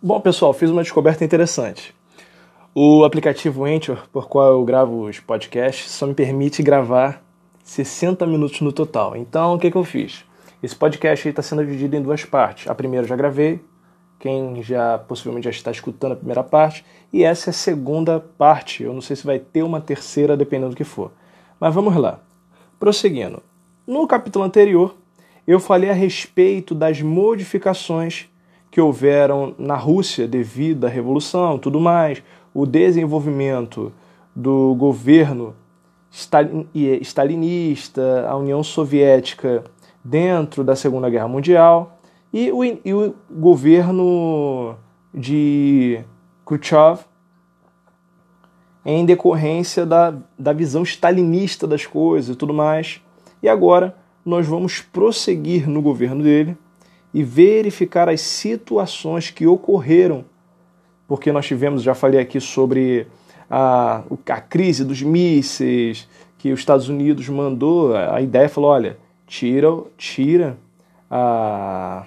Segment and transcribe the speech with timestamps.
[0.00, 1.92] Bom, pessoal, fiz uma descoberta interessante.
[2.72, 7.20] O aplicativo Anchor, por qual eu gravo os podcasts, só me permite gravar
[7.64, 9.16] 60 minutos no total.
[9.16, 10.24] Então, o que, que eu fiz?
[10.62, 12.68] Esse podcast está sendo dividido em duas partes.
[12.68, 13.60] A primeira eu já gravei,
[14.20, 18.84] quem já possivelmente já está escutando a primeira parte, e essa é a segunda parte.
[18.84, 21.10] Eu não sei se vai ter uma terceira, dependendo do que for.
[21.58, 22.20] Mas vamos lá.
[22.78, 23.42] Prosseguindo.
[23.84, 24.94] No capítulo anterior,
[25.44, 28.28] eu falei a respeito das modificações
[28.70, 32.22] que houveram na Rússia devido à revolução, tudo mais,
[32.52, 33.92] o desenvolvimento
[34.34, 35.54] do governo
[37.00, 39.64] stalinista, a União Soviética
[40.02, 41.98] dentro da Segunda Guerra Mundial
[42.32, 44.76] e o, e o governo
[45.12, 46.00] de
[46.46, 47.00] Khrushchev
[48.84, 53.02] em decorrência da, da visão stalinista das coisas e tudo mais.
[53.42, 56.56] E agora nós vamos prosseguir no governo dele
[57.12, 60.24] e verificar as situações que ocorreram,
[61.06, 63.06] porque nós tivemos, já falei aqui sobre
[63.50, 69.68] a, a crise dos mísseis, que os Estados Unidos mandou, a ideia falou, olha, tira,
[69.96, 70.56] tira
[71.10, 72.04] a,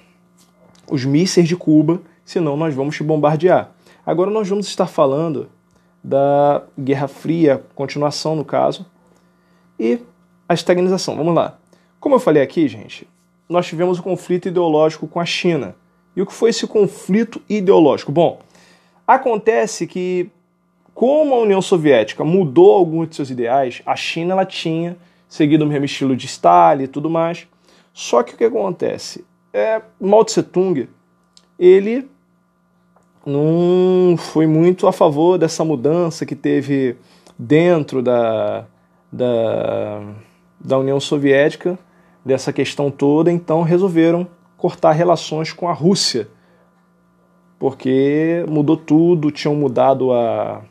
[0.90, 3.72] os mísseis de Cuba, senão nós vamos te bombardear.
[4.06, 5.50] Agora nós vamos estar falando
[6.04, 8.86] da Guerra Fria, continuação no caso,
[9.80, 10.00] e
[10.48, 11.16] a estagnização.
[11.16, 11.58] Vamos lá.
[12.00, 13.08] Como eu falei aqui, gente,
[13.52, 15.76] nós tivemos um conflito ideológico com a China.
[16.16, 18.12] E o que foi esse conflito ideológico?
[18.12, 18.40] Bom,
[19.06, 20.30] acontece que
[20.94, 25.68] como a União Soviética mudou alguns de seus ideais, a China ela tinha seguido o
[25.68, 27.48] mesmo estilo de Stalin e tudo mais.
[27.94, 29.26] Só que o que acontece?
[29.54, 30.88] É, Mao Tse Tung,
[31.60, 32.10] ele
[33.26, 36.96] não foi muito a favor dessa mudança que teve
[37.38, 38.66] dentro da,
[39.12, 40.02] da,
[40.60, 41.78] da União Soviética,
[42.24, 44.28] dessa questão toda, então resolveram
[44.58, 46.30] cortar relações com a Rússia,
[47.58, 50.62] porque mudou tudo, tinham mudado a,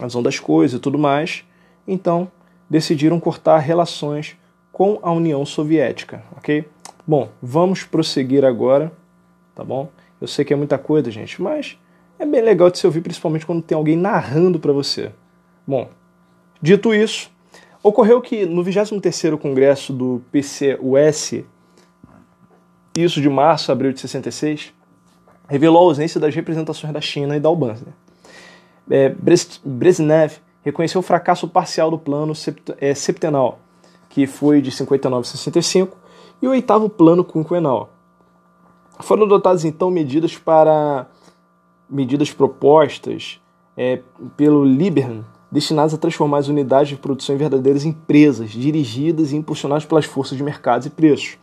[0.00, 1.44] a visão das coisas e tudo mais,
[1.86, 2.30] então
[2.68, 4.36] decidiram cortar relações
[4.70, 6.68] com a União Soviética, ok?
[7.06, 8.92] Bom, vamos prosseguir agora,
[9.54, 9.88] tá bom?
[10.20, 11.78] Eu sei que é muita coisa, gente, mas
[12.18, 15.12] é bem legal de se ouvir, principalmente quando tem alguém narrando para você.
[15.66, 15.88] Bom,
[16.60, 17.30] dito isso,
[17.88, 21.44] ocorreu que no 23º Congresso do PCUS,
[22.96, 24.72] isso de março a abril de 66,
[25.48, 27.94] revelou a ausência das representações da China e da Albânia.
[28.90, 29.14] É,
[29.64, 32.32] Brezhnev reconheceu o fracasso parcial do plano
[32.78, 33.58] é, septenal,
[34.08, 35.96] que foi de 59 a 65,
[36.40, 37.90] e o oitavo plano quinquenal,
[39.00, 41.06] foram adotadas então medidas para
[41.88, 43.40] medidas propostas
[43.76, 44.00] é,
[44.36, 49.84] pelo Liberman destinadas a transformar as unidades de produção em verdadeiras empresas, dirigidas e impulsionadas
[49.84, 51.38] pelas forças de mercados e preços.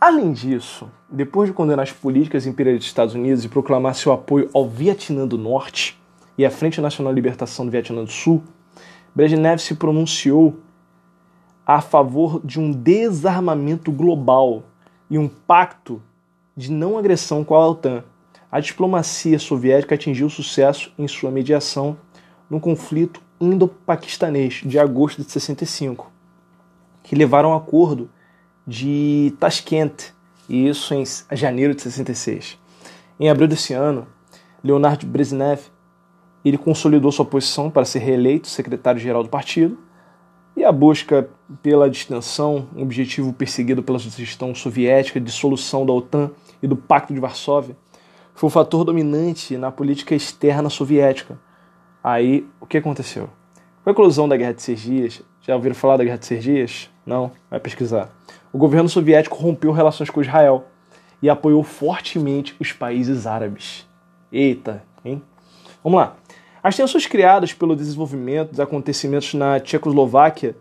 [0.00, 4.48] Além disso, depois de condenar as políticas imperiais dos Estados Unidos e proclamar seu apoio
[4.54, 6.00] ao Vietnã do Norte
[6.36, 8.42] e à Frente Nacional de Libertação do Vietnã do Sul,
[9.14, 10.56] Brezhnev se pronunciou
[11.66, 14.62] a favor de um desarmamento global
[15.10, 16.00] e um pacto
[16.56, 18.04] de não agressão com a OTAN,
[18.50, 21.98] a diplomacia soviética atingiu sucesso em sua mediação
[22.50, 26.10] no conflito indo-paquistanês de agosto de 65,
[27.02, 28.10] que levaram ao acordo
[28.66, 30.12] de Tashkent,
[30.48, 32.58] e isso em janeiro de 66.
[33.20, 34.06] Em abril desse ano,
[34.62, 35.60] Leonard Brezhnev
[36.44, 39.78] ele consolidou sua posição para ser reeleito secretário-geral do partido
[40.56, 41.28] e a busca
[41.62, 46.30] pela distensão, um objetivo perseguido pela gestão soviética, dissolução da OTAN
[46.62, 47.76] e do Pacto de Varsóvia,
[48.34, 51.38] foi o fator dominante na política externa soviética.
[52.10, 53.28] Aí, o que aconteceu?
[53.84, 56.42] Com a eclosão da Guerra de Seis Dias, já ouviram falar da Guerra de Seis
[56.42, 56.90] Dias?
[57.04, 57.32] Não?
[57.50, 58.10] Vai pesquisar.
[58.50, 60.64] O governo soviético rompeu relações com Israel
[61.20, 63.86] e apoiou fortemente os países árabes.
[64.32, 65.22] Eita, hein?
[65.84, 66.16] Vamos lá.
[66.62, 70.56] As tensões criadas pelo desenvolvimento dos acontecimentos na Tchecoslováquia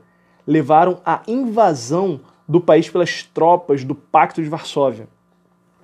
[0.45, 5.07] levaram à invasão do país pelas tropas do Pacto de Varsóvia.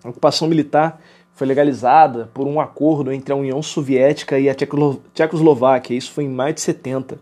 [0.04, 1.00] A ocupação militar
[1.34, 6.30] foi legalizada por um acordo entre a União Soviética e a Tchecoslováquia, isso foi em
[6.30, 7.20] maio de 70.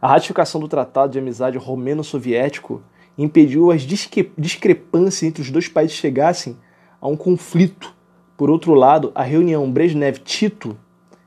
[0.00, 2.82] A ratificação do Tratado de Amizade Romeno-Soviético
[3.18, 6.56] impediu as discrepâncias entre os dois países chegassem
[7.00, 7.94] a um conflito.
[8.36, 10.76] Por outro lado, a reunião Brezhnev-Tito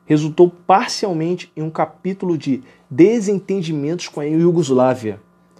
[0.05, 5.19] resultou parcialmente em um capítulo de desentendimentos com a Iugoslávia,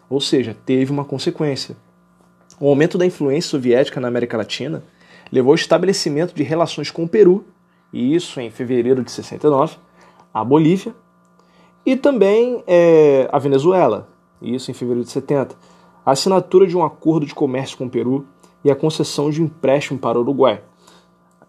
[0.10, 1.76] ou seja, teve uma consequência.
[2.60, 4.84] O aumento da influência soviética na América Latina
[5.34, 7.44] levou ao estabelecimento de relações com o Peru,
[7.92, 9.78] e isso em fevereiro de 69,
[10.32, 10.94] a Bolívia,
[11.84, 14.08] e também é, a Venezuela,
[14.40, 15.56] e isso em fevereiro de 70,
[16.06, 18.28] a assinatura de um acordo de comércio com o Peru
[18.64, 20.62] e a concessão de um empréstimo para o Uruguai.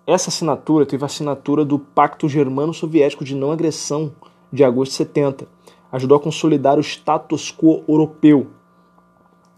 [0.07, 4.15] essa assinatura teve a assinatura do Pacto Germano-Soviético de Não Agressão
[4.51, 5.47] de agosto de 70.
[5.93, 8.47] Ajudou a consolidar o status quo europeu.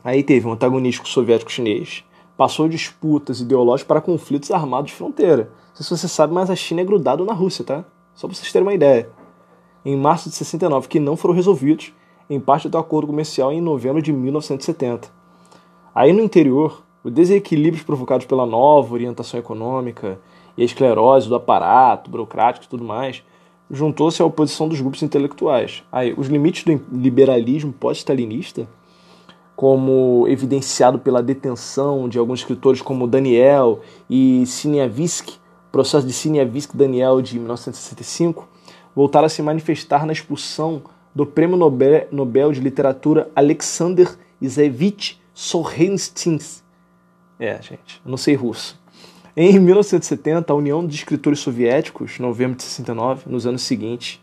[0.03, 2.05] Aí teve um antagonismo soviético-chinês.
[2.37, 5.51] Passou disputas ideológicas para conflitos armados de fronteira.
[5.69, 7.85] Não sei se você sabe, mas a China é grudada na Rússia, tá?
[8.15, 9.09] Só para vocês terem uma ideia.
[9.85, 11.93] Em março de 69, que não foram resolvidos,
[12.29, 15.09] em parte do acordo comercial em novembro de 1970.
[15.95, 20.19] Aí no interior, os desequilíbrios provocados pela nova orientação econômica
[20.57, 23.23] e a esclerose do aparato burocrático e tudo mais,
[23.71, 25.85] juntou-se à oposição dos grupos intelectuais.
[25.91, 28.69] Aí, os limites do liberalismo pós-stalinista,
[29.57, 35.39] como evidenciado pela detenção de alguns escritores como Daniel e Siniavsky,
[35.73, 38.47] processo de Siniavsky Daniel de 1965,
[38.95, 40.83] voltaram a se manifestar na expulsão
[41.15, 46.39] do Prêmio Nobel, de Literatura Alexander Isevich Solzhenitsyn.
[47.41, 48.79] É, gente, eu não sei russo.
[49.35, 54.21] Em 1970, a União de Escritores Soviéticos, novembro de 69, nos anos seguintes,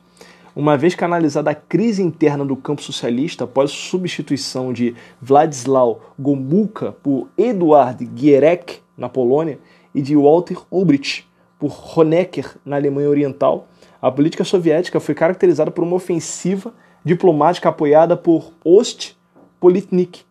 [0.56, 6.92] uma vez canalizada a crise interna do campo socialista após a substituição de Władysław Gomulka
[6.92, 9.60] por Eduard Gierek, na Polônia,
[9.94, 11.28] e de Walter Ulbricht
[11.58, 13.68] por Honecker, na Alemanha Oriental,
[14.02, 16.74] a política soviética foi caracterizada por uma ofensiva
[17.04, 20.22] diplomática apoiada por Ostpolitik,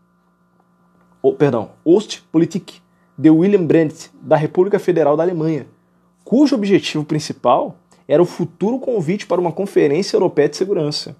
[1.22, 2.80] oh, perdão, Ostpolitik
[3.16, 5.66] de William Brandt, da República Federal da Alemanha,
[6.24, 7.76] cujo objetivo principal
[8.06, 11.16] era o futuro convite para uma Conferência Europeia de Segurança.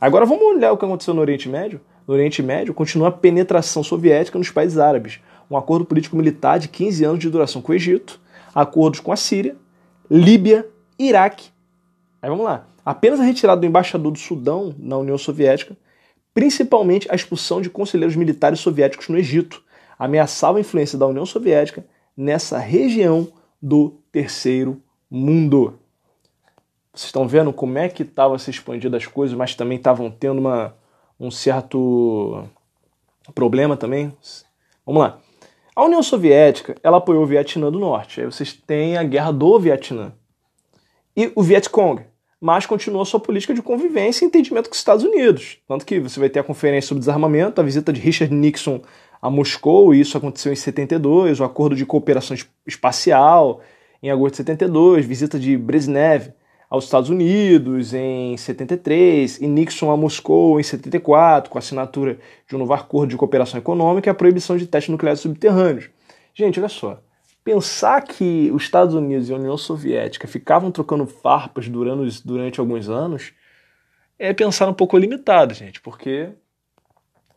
[0.00, 1.80] Agora vamos olhar o que aconteceu no Oriente Médio.
[2.06, 5.20] No Oriente Médio continua a penetração soviética nos países árabes,
[5.50, 8.20] um acordo político-militar de 15 anos de duração com o Egito,
[8.54, 9.56] acordos com a Síria,
[10.10, 10.66] Líbia,
[10.98, 11.50] Iraque.
[12.22, 12.66] Aí vamos lá.
[12.84, 15.76] Apenas a retirada do embaixador do Sudão na União Soviética,
[16.32, 19.62] principalmente a expulsão de conselheiros militares soviéticos no Egito,
[19.98, 21.84] ameaçava a influência da União Soviética
[22.16, 23.28] nessa região
[23.60, 24.80] do terceiro
[25.10, 25.78] mundo.
[26.98, 30.40] Vocês estão vendo como é que estavam se expandindo as coisas, mas também estavam tendo
[30.40, 30.74] uma,
[31.18, 32.42] um certo
[33.32, 34.12] problema também.
[34.84, 35.20] Vamos lá.
[35.76, 38.20] A União Soviética ela apoiou o Vietnã do Norte.
[38.20, 40.12] Aí vocês têm a guerra do Vietnã.
[41.16, 42.02] E o Vietcong,
[42.40, 45.58] mas continuou sua política de convivência e entendimento com os Estados Unidos.
[45.68, 48.82] Tanto que você vai ter a conferência sobre desarmamento, a visita de Richard Nixon
[49.22, 52.36] a Moscou, e isso aconteceu em 72, o acordo de cooperação
[52.66, 53.60] espacial
[54.02, 56.32] em agosto de 72, visita de Brezhnev
[56.68, 62.54] aos Estados Unidos em 73 e Nixon a Moscou em 74, com a assinatura de
[62.54, 65.88] um novo acordo de cooperação econômica e a proibição de testes nucleares subterrâneos.
[66.34, 67.00] Gente, olha só.
[67.42, 72.90] Pensar que os Estados Unidos e a União Soviética ficavam trocando farpas durante, durante alguns
[72.90, 73.32] anos
[74.18, 76.30] é pensar um pouco limitado, gente, porque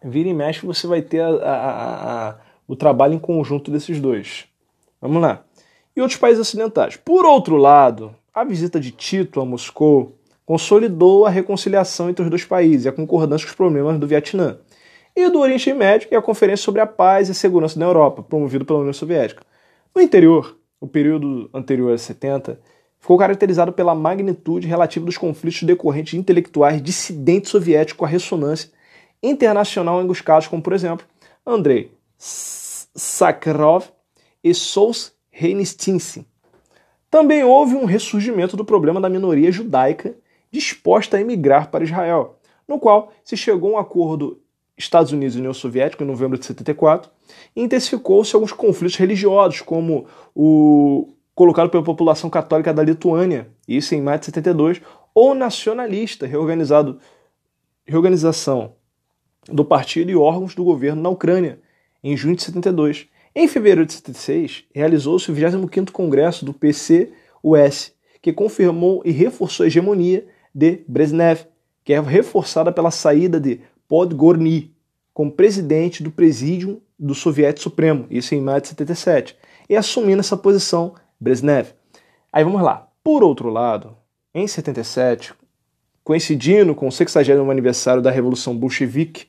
[0.04, 2.36] vira e mexe você vai ter a, a, a,
[2.68, 4.45] o trabalho em conjunto desses dois.
[5.00, 5.45] Vamos lá.
[5.95, 6.98] E outros países ocidentais.
[6.98, 12.45] Por outro lado, a visita de Tito a Moscou consolidou a reconciliação entre os dois
[12.45, 14.60] países e a concordância com os problemas do Vietnã
[15.16, 18.24] e do Oriente Médio e a Conferência sobre a Paz e a Segurança na Europa,
[18.24, 19.44] promovido pela União Soviética.
[19.94, 22.60] No interior, o período anterior a 70
[23.00, 28.72] ficou caracterizado pela magnitude relativa dos conflitos decorrentes de intelectuais dissidentes soviéticos com a ressonância
[29.22, 31.06] internacional em alguns casos, como por exemplo
[31.45, 33.86] Andrei Sakharov
[34.44, 36.25] e Sous Reinistinsin,
[37.12, 40.16] também houve um ressurgimento do problema da minoria judaica
[40.50, 44.40] disposta a emigrar para Israel, no qual se chegou a um acordo
[44.78, 47.12] Estados Unidos e União Soviética em novembro de 74
[47.54, 54.02] e intensificou-se alguns conflitos religiosos, como o colocado pela população católica da Lituânia, isso em
[54.02, 54.81] maio de 72,
[55.14, 56.97] ou nacionalista, reorganizado,
[57.85, 58.74] reorganização
[59.47, 61.59] do partido e órgãos do governo na Ucrânia,
[62.02, 63.07] em junho de 72.
[63.33, 69.68] Em fevereiro de 76, realizou-se o 25º Congresso do PCUS, que confirmou e reforçou a
[69.68, 71.45] hegemonia de Brezhnev,
[71.81, 74.76] que é reforçada pela saída de Podgorny
[75.14, 79.38] como presidente do Presídio do Soviético Supremo, isso em maio de 77,
[79.69, 81.69] e assumindo essa posição Brezhnev.
[82.33, 82.90] Aí vamos lá.
[83.02, 83.95] Por outro lado,
[84.33, 85.33] em 77,
[86.04, 89.28] coincidindo com o 60 aniversário da Revolução Bolchevique,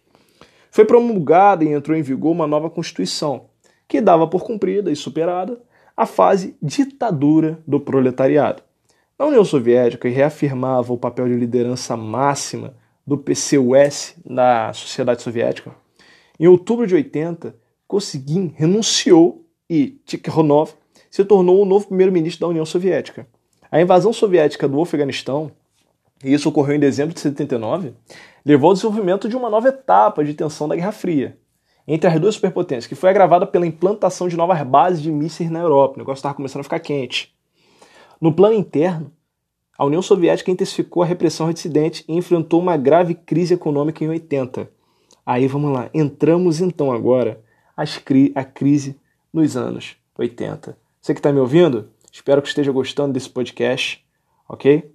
[0.73, 3.51] foi promulgada e entrou em vigor uma nova Constituição,
[3.86, 5.60] que dava por cumprida e superada
[5.96, 8.62] a fase ditadura do proletariado.
[9.18, 12.74] Na União Soviética, reafirmava o papel de liderança máxima
[13.06, 15.74] do PCUS na sociedade soviética.
[16.40, 17.54] Em outubro de 80,
[17.86, 20.72] Kosygin renunciou e Tikhonov
[21.10, 23.26] se tornou o novo primeiro-ministro da União Soviética.
[23.70, 25.52] A invasão soviética do Afeganistão,
[26.24, 27.92] e isso ocorreu em dezembro de 79,
[28.44, 31.38] levou ao desenvolvimento de uma nova etapa de tensão da Guerra Fria,
[31.86, 35.60] entre as duas superpotências, que foi agravada pela implantação de novas bases de mísseis na
[35.60, 35.94] Europa.
[35.96, 37.34] O negócio estava começando a ficar quente.
[38.20, 39.12] No plano interno,
[39.76, 44.08] a União Soviética intensificou a repressão ao dissidente e enfrentou uma grave crise econômica em
[44.08, 44.70] 80.
[45.24, 47.40] Aí vamos lá, entramos então agora
[48.04, 48.96] cri a crise
[49.32, 50.76] nos anos 80.
[51.00, 54.04] Você que está me ouvindo, espero que esteja gostando desse podcast,
[54.48, 54.92] ok?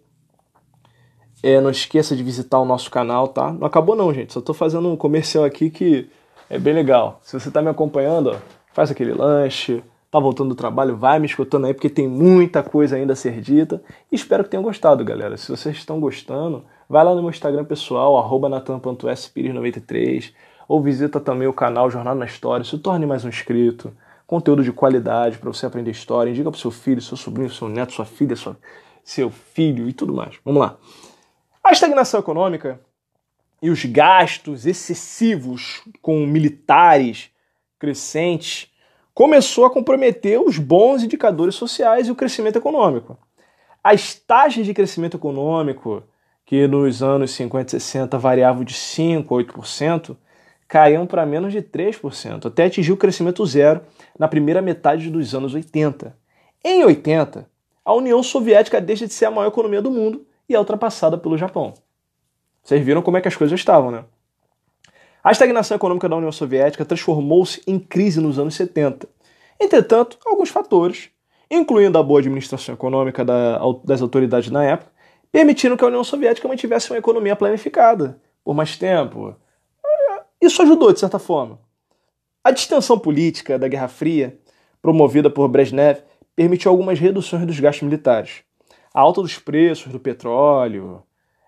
[1.44, 3.52] É, não esqueça de visitar o nosso canal, tá?
[3.52, 4.34] Não acabou não, gente.
[4.34, 6.10] Só estou fazendo um comercial aqui que
[6.50, 7.20] é bem legal.
[7.24, 8.36] Se você está me acompanhando, ó,
[8.74, 12.96] faz aquele lanche, tá voltando do trabalho, vai me escutando aí, porque tem muita coisa
[12.96, 13.82] ainda a ser dita.
[14.12, 15.36] E espero que tenham gostado, galera.
[15.38, 20.34] Se vocês estão gostando, vai lá no meu Instagram pessoal, arroba natan.spires93,
[20.68, 23.94] ou visita também o canal Jornal na História, se torne mais um inscrito.
[24.26, 26.30] Conteúdo de qualidade para você aprender história.
[26.30, 28.58] Indica para seu filho, seu sobrinho, seu neto, sua filha, sua,
[29.02, 30.36] seu filho e tudo mais.
[30.44, 30.76] Vamos lá.
[31.64, 32.78] A estagnação econômica
[33.62, 37.30] e os gastos excessivos com militares
[37.80, 38.72] crescentes
[39.14, 43.18] começou a comprometer os bons indicadores sociais e o crescimento econômico.
[43.84, 46.04] As taxas de crescimento econômico,
[46.46, 50.18] que nos anos 50 e 60 variavam de 5% a 8%,
[50.68, 53.82] caíam para menos de 3%, até atingir o crescimento zero
[54.20, 56.16] na primeira metade dos anos 80.
[56.64, 57.50] Em 80,
[57.84, 61.38] a União Soviética deixa de ser a maior economia do mundo e é ultrapassada pelo
[61.38, 61.74] Japão.
[62.68, 64.04] Vocês viram como é que as coisas estavam, né?
[65.24, 69.08] A estagnação econômica da União Soviética transformou-se em crise nos anos 70.
[69.58, 71.10] Entretanto, alguns fatores,
[71.50, 74.92] incluindo a boa administração econômica das autoridades na época,
[75.32, 79.34] permitiram que a União Soviética mantivesse uma economia planificada por mais tempo.
[80.42, 81.62] Isso ajudou, de certa forma.
[82.44, 84.38] A distensão política da Guerra Fria,
[84.82, 86.02] promovida por Brezhnev,
[86.36, 88.44] permitiu algumas reduções dos gastos militares.
[88.94, 91.02] A alta dos preços do petróleo,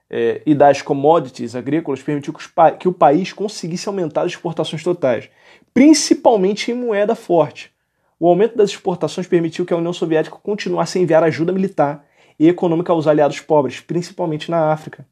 [0.10, 2.44] é, e das commodities agrícolas permitiu que,
[2.80, 5.30] que o país conseguisse aumentar as exportações totais,
[5.74, 7.72] principalmente em moeda forte.
[8.20, 12.06] O aumento das exportações permitiu que a União Soviética continuasse a enviar ajuda militar
[12.40, 15.06] e econômica aos aliados pobres, principalmente na África.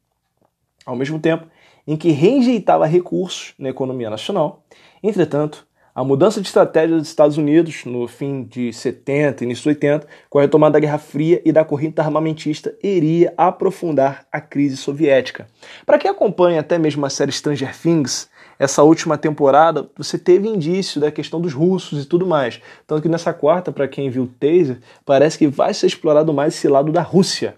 [0.84, 1.46] Ao mesmo tempo
[1.86, 4.62] em que rejeitava recursos na economia nacional,
[5.02, 5.66] entretanto,
[5.98, 10.38] a mudança de estratégia dos Estados Unidos no fim de 70 início de 80, com
[10.38, 15.48] a retomada da Guerra Fria e da corrida armamentista, iria aprofundar a crise soviética.
[15.84, 21.00] Para quem acompanha até mesmo a série Stranger Things, essa última temporada, você teve indício
[21.00, 22.60] da questão dos russos e tudo mais.
[22.86, 26.54] Tanto que nessa quarta, para quem viu o Taser, parece que vai ser explorado mais
[26.54, 27.56] esse lado da Rússia.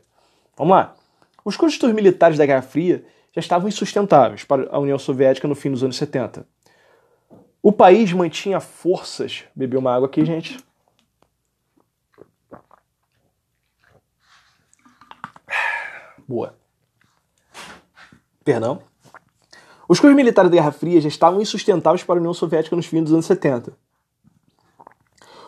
[0.56, 0.94] Vamos lá.
[1.44, 3.04] Os custos militares da Guerra Fria
[3.34, 6.46] já estavam insustentáveis para a União Soviética no fim dos anos 70.
[7.62, 9.44] O país mantinha forças.
[9.54, 10.58] Bebi uma água aqui, gente.
[16.26, 16.54] Boa.
[18.44, 18.82] Perdão.
[19.88, 23.02] Os custos militares da Guerra Fria já estavam insustentáveis para a União Soviética nos fins
[23.02, 23.76] dos anos 70.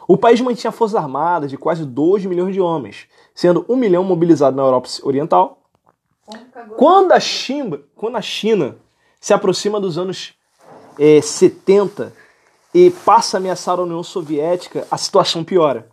[0.08, 4.56] O país mantinha forças armadas de quase 2 milhões de homens, sendo 1 milhão mobilizado
[4.56, 5.62] na Europa Oriental.
[6.76, 8.76] Quando a China, quando a China
[9.20, 10.34] se aproxima dos anos
[10.98, 12.12] é, 70
[12.74, 15.88] e passa a ameaçar a União Soviética, a situação piora.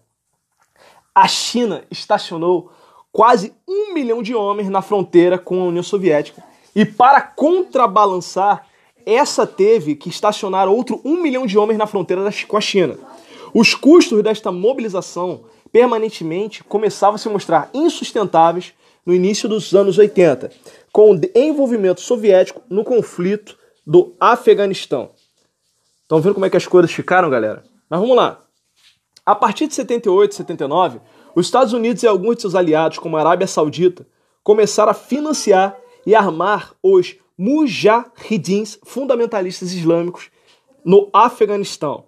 [1.13, 2.71] A China estacionou
[3.11, 6.43] quase um milhão de homens na fronteira com a União Soviética.
[6.75, 8.65] E para contrabalançar,
[9.05, 12.97] essa teve que estacionar outro um milhão de homens na fronteira com a China.
[13.53, 15.41] Os custos desta mobilização
[15.71, 18.73] permanentemente começavam a se mostrar insustentáveis
[19.05, 20.51] no início dos anos 80,
[20.91, 23.57] com o envolvimento soviético no conflito
[23.89, 25.09] do Afeganistão.
[26.03, 27.63] Estão vendo como é que as coisas ficaram, galera?
[27.89, 28.39] Mas vamos lá.
[29.25, 31.01] A partir de 78, 79,
[31.35, 34.05] os Estados Unidos e alguns de seus aliados, como a Arábia Saudita,
[34.43, 40.29] começaram a financiar e armar os mujahidins fundamentalistas islâmicos
[40.85, 42.05] no Afeganistão.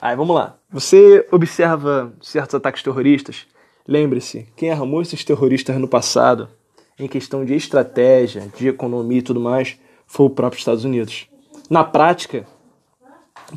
[0.00, 0.56] Aí vamos lá.
[0.70, 3.46] Você observa certos ataques terroristas.
[3.86, 6.48] Lembre-se, quem armou esses terroristas no passado,
[6.98, 9.76] em questão de estratégia, de economia e tudo mais,
[10.12, 11.26] foi o próprio Estados Unidos.
[11.70, 12.46] Na prática,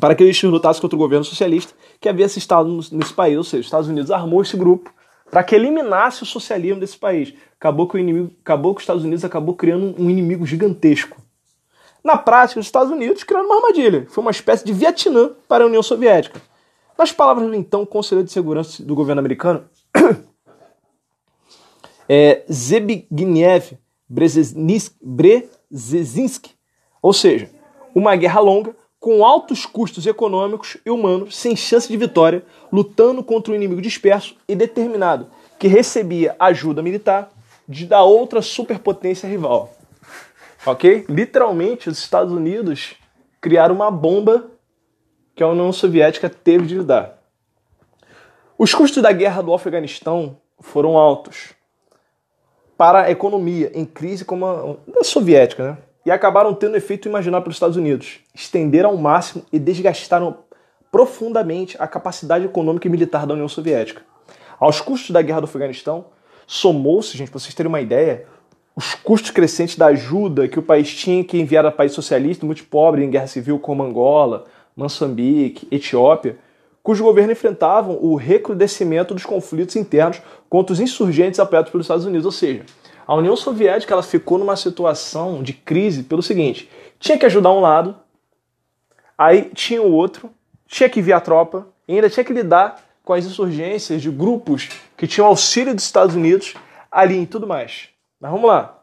[0.00, 3.44] para que eles lutassem contra o governo socialista que havia se instalado nesse país, ou
[3.44, 4.90] seja, os Estados Unidos armou esse grupo
[5.30, 7.34] para que eliminasse o socialismo desse país.
[7.60, 11.20] Acabou que, o inimigo, acabou que os Estados Unidos acabou criando um inimigo gigantesco.
[12.02, 14.06] Na prática, os Estados Unidos criaram uma armadilha.
[14.08, 16.40] Foi uma espécie de Vietnã para a União Soviética.
[16.96, 19.68] Nas palavras do então Conselheiro de Segurança do governo americano,
[22.08, 23.76] é, Zbigniew
[24.08, 24.96] Brzezinski,
[27.02, 27.50] ou seja,
[27.94, 33.52] uma guerra longa com altos custos econômicos e humanos, sem chance de vitória, lutando contra
[33.52, 37.30] um inimigo disperso e determinado, que recebia ajuda militar
[37.68, 39.72] de da outra superpotência rival.
[40.64, 41.04] Ok?
[41.08, 42.96] Literalmente, os Estados Unidos
[43.40, 44.50] criaram uma bomba
[45.34, 47.18] que a União Soviética teve de lidar.
[48.58, 51.55] Os custos da guerra do Afeganistão foram altos
[52.76, 55.78] para a economia em crise como a, a soviética, né?
[56.04, 58.20] E acabaram tendo efeito imaginado pelos Estados Unidos.
[58.34, 60.38] Estenderam ao máximo e desgastaram
[60.92, 64.02] profundamente a capacidade econômica e militar da União Soviética.
[64.58, 66.06] Aos custos da guerra do Afeganistão,
[66.46, 68.24] somou-se, gente, para vocês terem uma ideia,
[68.74, 72.64] os custos crescentes da ajuda que o país tinha que enviar a país socialista muito
[72.64, 74.44] pobre em guerra civil como Angola,
[74.76, 76.38] Moçambique, Etiópia,
[76.86, 82.24] cujo governo enfrentavam o recrudescimento dos conflitos internos contra os insurgentes apoiados pelos Estados Unidos.
[82.24, 82.64] Ou seja,
[83.04, 87.58] a União Soviética ela ficou numa situação de crise pelo seguinte: tinha que ajudar um
[87.58, 87.96] lado,
[89.18, 90.30] aí tinha o outro,
[90.68, 95.08] tinha que enviar tropa, e ainda tinha que lidar com as insurgências de grupos que
[95.08, 96.54] tinham auxílio dos Estados Unidos
[96.88, 97.88] ali e tudo mais.
[98.20, 98.78] Mas vamos lá.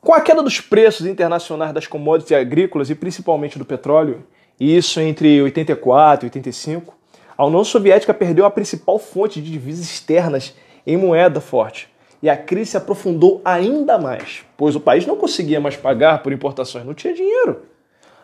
[0.00, 4.26] Com a queda dos preços internacionais das commodities agrícolas e principalmente do petróleo,
[4.58, 6.94] isso entre 84 e 85,
[7.36, 10.54] a União Soviética perdeu a principal fonte de divisas externas
[10.86, 11.88] em moeda forte.
[12.22, 16.32] E a crise se aprofundou ainda mais, pois o país não conseguia mais pagar por
[16.32, 17.62] importações, não tinha dinheiro.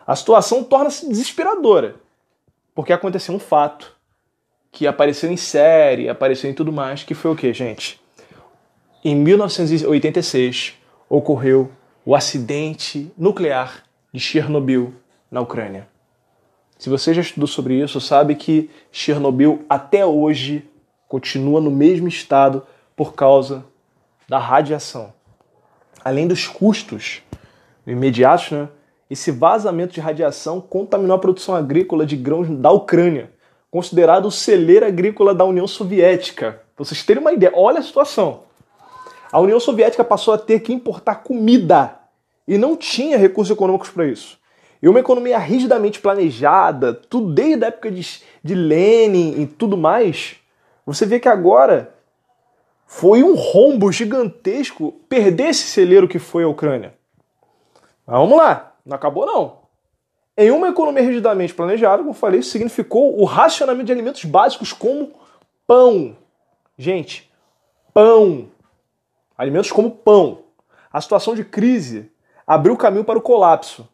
[0.07, 1.95] A situação torna-se desesperadora,
[2.73, 3.93] porque aconteceu um fato
[4.71, 7.99] que apareceu em série, apareceu em tudo mais, que foi o que, gente?
[9.03, 10.75] Em 1986
[11.09, 11.71] ocorreu
[12.05, 13.83] o acidente nuclear
[14.13, 14.93] de Chernobyl
[15.29, 15.87] na Ucrânia.
[16.79, 20.65] Se você já estudou sobre isso, sabe que Chernobyl até hoje
[21.09, 23.65] continua no mesmo estado por causa
[24.29, 25.13] da radiação.
[26.05, 27.21] Além dos custos
[27.85, 28.69] imediatos, né,
[29.09, 33.29] esse vazamento de radiação contaminou a produção agrícola de grãos da Ucrânia,
[33.69, 36.61] considerado o celeiro agrícola da União Soviética.
[36.77, 38.43] Pra vocês terem uma ideia, olha a situação.
[39.29, 41.99] A União Soviética passou a ter que importar comida
[42.47, 44.39] e não tinha recursos econômicos para isso.
[44.81, 50.37] E uma economia rigidamente planejada, tudo desde a época de, de Lenin e tudo mais,
[50.85, 51.93] você vê que agora
[52.85, 56.93] foi um rombo gigantesco perder esse celeiro que foi a Ucrânia.
[58.05, 59.59] Mas vamos lá, não acabou não.
[60.35, 64.71] Em uma economia rigidamente planejada, como eu falei, isso significou o racionamento de alimentos básicos
[64.71, 65.11] como
[65.67, 66.15] pão.
[66.77, 67.29] Gente,
[67.93, 68.49] pão.
[69.37, 70.39] Alimentos como pão.
[70.91, 72.09] A situação de crise
[72.47, 73.87] abriu caminho para o colapso.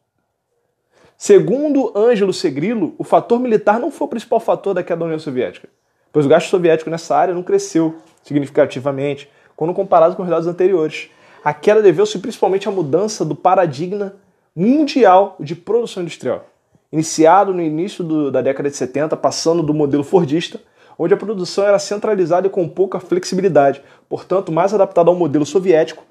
[1.18, 5.20] Segundo Ângelo Segrilo, o fator militar não foi o principal fator da queda da União
[5.20, 5.70] Soviética,
[6.12, 11.10] pois o gasto soviético nessa área não cresceu significativamente quando comparado com os dados anteriores.
[11.44, 14.16] A queda deveu-se principalmente à mudança do paradigma
[14.54, 16.46] mundial de produção industrial,
[16.92, 20.60] iniciado no início do, da década de 70, passando do modelo fordista,
[20.98, 26.04] onde a produção era centralizada e com pouca flexibilidade, portanto mais adaptada ao modelo soviético,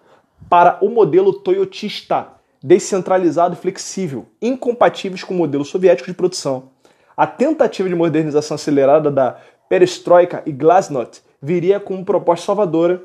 [0.48, 2.28] para o modelo toyotista,
[2.64, 6.70] descentralizado e flexível, incompatíveis com o modelo soviético de produção.
[7.14, 9.36] A tentativa de modernização acelerada da
[9.68, 13.02] perestroika e glasnost viria com uma proposta salvadora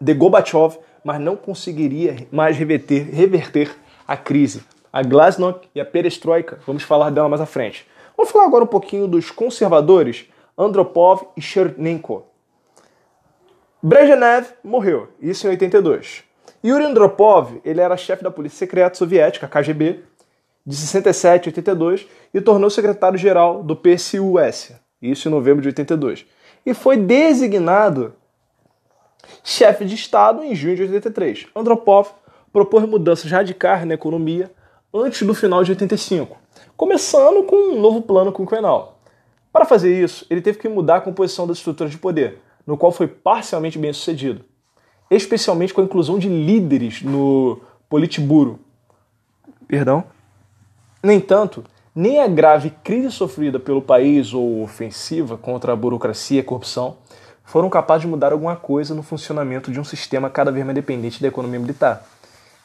[0.00, 3.74] de Gorbachev, mas não conseguiria mais reverter, reverter
[4.06, 4.62] a crise.
[4.92, 7.84] A glasnost e a perestroika, vamos falar dela mais à frente.
[8.16, 12.24] Vamos falar agora um pouquinho dos conservadores, Andropov e Chernenko.
[13.82, 16.29] Brezhnev morreu, isso em 82.
[16.62, 20.00] Yuri Andropov, ele era chefe da Polícia Secreta Soviética, KGB,
[20.66, 26.26] de 67 a 82 e tornou secretário-geral do PSUS, isso em novembro de 82.
[26.66, 28.12] E foi designado
[29.42, 31.46] chefe de Estado em junho de 83.
[31.56, 32.10] Andropov
[32.52, 34.52] propôs mudanças radicais na economia
[34.92, 36.36] antes do final de 85,
[36.76, 39.00] começando com um novo plano quinquenal.
[39.50, 42.92] Para fazer isso, ele teve que mudar a composição das estruturas de poder, no qual
[42.92, 44.44] foi parcialmente bem sucedido
[45.16, 48.60] especialmente com a inclusão de líderes no Politburo.
[49.66, 50.04] Perdão.
[51.02, 56.40] No entanto, nem a grave crise sofrida pelo país ou ofensiva contra a burocracia e
[56.40, 56.98] a corrupção
[57.44, 61.20] foram capazes de mudar alguma coisa no funcionamento de um sistema cada vez mais dependente
[61.20, 62.06] da economia militar.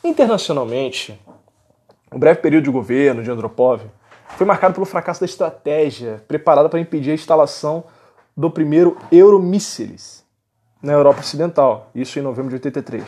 [0.04, 1.20] Internacionalmente,
[2.12, 3.82] o breve período de governo de Andropov
[4.30, 7.86] foi marcado pelo fracasso da estratégia preparada para impedir a instalação
[8.36, 10.25] do primeiro Euromísseis,
[10.86, 13.04] na Europa Ocidental, isso em novembro de 83,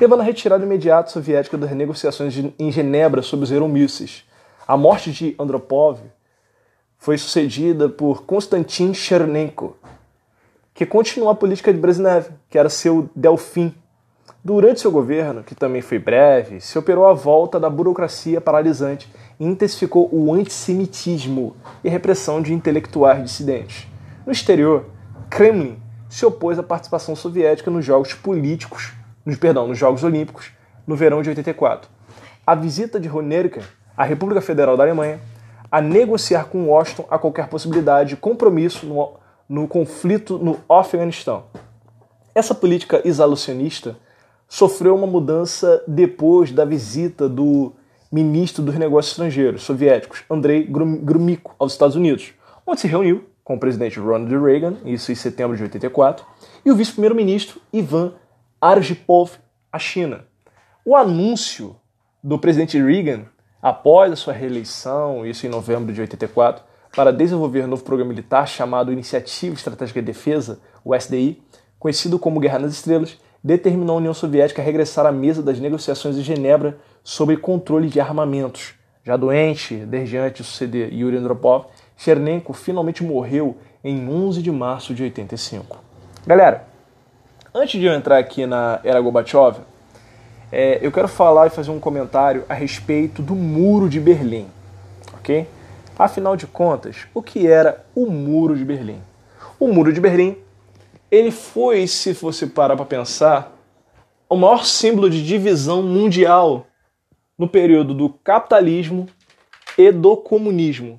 [0.00, 4.24] levando a retirada imediata soviética das negociações em Genebra sobre os Euromísseis.
[4.66, 5.98] A morte de Andropov
[6.96, 9.76] foi sucedida por Konstantin Chernenko,
[10.72, 13.74] que continuou a política de Brezhnev, que era seu delfim.
[14.44, 19.44] Durante seu governo, que também foi breve, se operou a volta da burocracia paralisante e
[19.44, 23.88] intensificou o antissemitismo e repressão de intelectuais dissidentes.
[24.24, 24.86] No exterior,
[25.28, 25.76] Kremlin
[26.10, 28.92] se opôs à participação soviética nos Jogos Políticos,
[29.24, 30.50] nos, perdão, nos Jogos Olímpicos,
[30.84, 31.88] no verão de 84.
[32.44, 33.62] A visita de Honecker
[33.96, 35.20] à República Federal da Alemanha
[35.70, 39.12] a negociar com Washington a qualquer possibilidade de compromisso no,
[39.48, 41.44] no conflito no Afeganistão.
[42.34, 43.96] Essa política isolacionista
[44.48, 47.72] sofreu uma mudança depois da visita do
[48.10, 52.32] ministro dos Negócios Estrangeiros soviéticos, Andrei Gromyko, aos Estados Unidos,
[52.66, 56.24] onde se reuniu com o presidente Ronald Reagan, isso em setembro de 84,
[56.64, 58.14] e o vice-primeiro-ministro Ivan
[58.60, 59.32] Arjipov,
[59.72, 60.24] à China.
[60.84, 61.76] O anúncio
[62.22, 63.24] do presidente Reagan,
[63.62, 68.46] após a sua reeleição, isso em novembro de 84, para desenvolver um novo programa militar
[68.46, 71.42] chamado Iniciativa Estratégica de Defesa, o SDI,
[71.78, 76.16] conhecido como Guerra nas Estrelas, determinou a União Soviética a regressar à mesa das negociações
[76.16, 78.74] de Genebra sobre controle de armamentos.
[79.02, 81.66] Já doente, desde antes de suceder Yuri Andropov,
[82.00, 85.76] Chernenko finalmente morreu em 11 de março de 85.
[86.26, 86.66] Galera,
[87.54, 89.58] antes de eu entrar aqui na era Gorbachev,
[90.50, 94.48] é, eu quero falar e fazer um comentário a respeito do Muro de Berlim,
[95.12, 95.46] ok?
[95.98, 99.02] Afinal de contas, o que era o Muro de Berlim?
[99.58, 100.38] O Muro de Berlim,
[101.10, 103.54] ele foi, se você parar para pensar,
[104.26, 106.66] o maior símbolo de divisão mundial
[107.36, 109.06] no período do capitalismo
[109.76, 110.98] e do comunismo.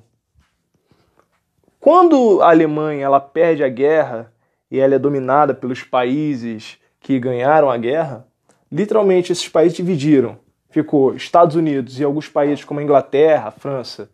[1.82, 4.32] Quando a Alemanha ela perde a guerra
[4.70, 8.24] e ela é dominada pelos países que ganharam a guerra,
[8.70, 10.38] literalmente esses países dividiram.
[10.70, 14.08] Ficou Estados Unidos e alguns países como a Inglaterra, a França,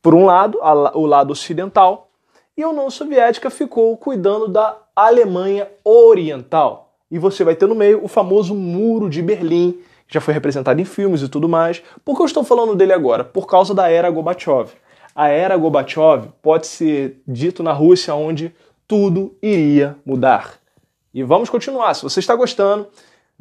[0.00, 0.56] por um lado,
[0.94, 2.08] o lado ocidental,
[2.56, 6.92] e a União Soviética ficou cuidando da Alemanha Oriental.
[7.10, 9.72] E você vai ter no meio o famoso Muro de Berlim,
[10.06, 11.82] que já foi representado em filmes e tudo mais.
[12.04, 13.24] Por que eu estou falando dele agora?
[13.24, 14.70] Por causa da era Gorbachev.
[15.14, 18.54] A era Gorbachev pode ser dito na Rússia onde
[18.86, 20.54] tudo iria mudar.
[21.12, 21.94] E vamos continuar.
[21.94, 22.88] Se você está gostando,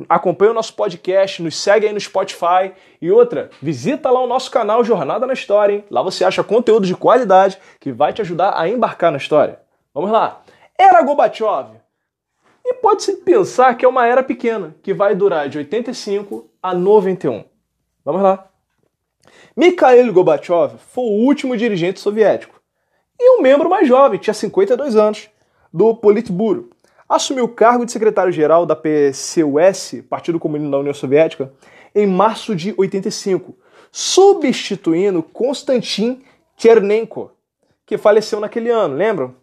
[0.10, 4.52] acompanha o nosso podcast, nos segue aí no Spotify e outra, visita lá o nosso
[4.52, 5.84] canal Jornada na História, hein?
[5.90, 9.60] Lá você acha conteúdo de qualidade que vai te ajudar a embarcar na história.
[9.94, 10.42] Vamos lá.
[10.78, 11.80] Era Gorbachev.
[12.64, 17.44] E pode-se pensar que é uma era pequena, que vai durar de 85 a 91.
[18.06, 18.51] Vamos lá.
[19.56, 22.62] Mikhail Gorbachev foi o último dirigente soviético
[23.20, 25.30] e um membro mais jovem, tinha 52 anos,
[25.74, 26.70] do Politburo,
[27.08, 31.52] assumiu o cargo de secretário-geral da PCUS, Partido Comunista da União Soviética,
[31.94, 33.56] em março de 85,
[33.92, 36.24] substituindo Konstantin
[36.58, 37.32] Chernenko,
[37.86, 39.36] que faleceu naquele ano, lembram?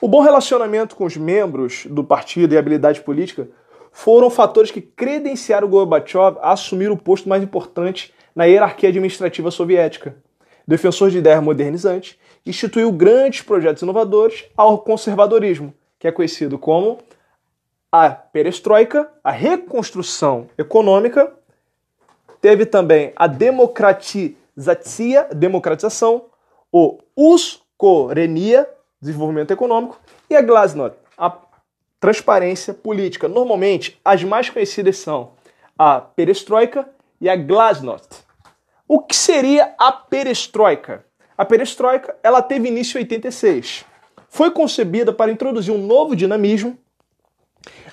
[0.00, 3.48] O bom relacionamento com os membros do partido e habilidade política
[3.90, 10.16] foram fatores que credenciaram Gorbachev a assumir o posto mais importante na hierarquia administrativa soviética.
[10.66, 16.98] Defensor de ideias modernizantes, instituiu grandes projetos inovadores ao conservadorismo, que é conhecido como
[17.92, 21.32] a perestroika, a reconstrução econômica,
[22.40, 24.34] teve também a democratização,
[25.34, 26.24] democratização
[26.72, 28.68] o uscorenia,
[29.00, 31.38] desenvolvimento econômico, e a glasnost, a
[32.00, 33.28] transparência política.
[33.28, 35.34] Normalmente, as mais conhecidas são
[35.78, 36.88] a perestroika
[37.20, 38.23] e a glasnost.
[38.86, 41.04] O que seria a perestroika?
[41.36, 43.84] A perestroika ela teve início em 86.
[44.28, 46.78] Foi concebida para introduzir um novo dinamismo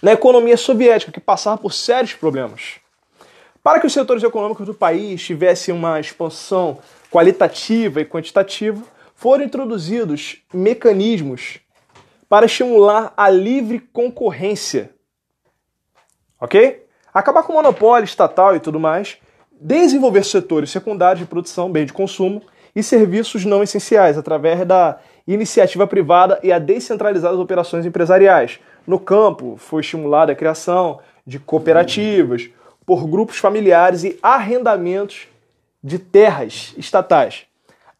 [0.02, 2.80] na economia soviética, que passava por sérios problemas.
[3.64, 8.84] Para que os setores econômicos do país tivessem uma expansão qualitativa e quantitativa,
[9.16, 11.60] foram introduzidos mecanismos
[12.28, 14.90] para estimular a livre concorrência.
[16.40, 16.86] Ok?
[17.14, 19.18] Acabar com o monopólio estatal e tudo mais,
[19.62, 22.42] desenvolver setores secundários de produção, bem de consumo
[22.76, 24.98] e serviços não essenciais através da
[25.28, 31.38] iniciativa privada e a descentralizar as operações empresariais, no campo, foi estimulada a criação de
[31.38, 32.50] cooperativas
[32.84, 35.28] por grupos familiares e arrendamentos
[35.84, 37.46] de terras estatais.